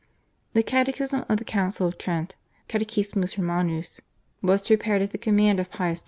[0.53, 2.35] The Catechism of the Council of Trent
[2.67, 4.01] (/Catechismus Romanus/)
[4.41, 5.99] was prepared at the command of Pius V.